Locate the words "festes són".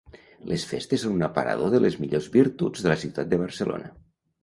0.69-1.13